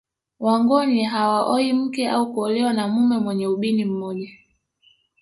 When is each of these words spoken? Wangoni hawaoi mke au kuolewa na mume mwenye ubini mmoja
Wangoni 0.39 1.03
hawaoi 1.03 1.73
mke 1.73 2.07
au 2.09 2.33
kuolewa 2.33 2.73
na 2.73 2.87
mume 2.87 3.17
mwenye 3.17 3.47
ubini 3.47 3.85
mmoja 3.85 4.29